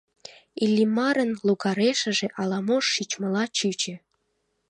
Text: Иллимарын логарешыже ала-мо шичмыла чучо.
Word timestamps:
Иллимарын 0.63 1.31
логарешыже 1.45 2.27
ала-мо 2.41 2.77
шичмыла 2.91 3.43
чучо. 3.57 3.95